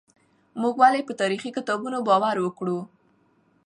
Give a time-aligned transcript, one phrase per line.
[0.61, 2.79] موږ ولې په تاريخي کتابونو باور وکړو؟